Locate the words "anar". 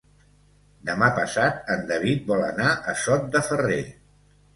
2.47-2.71